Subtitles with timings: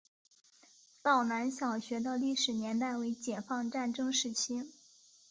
[1.03, 4.67] 道南小学的历史年代为解放战争时期。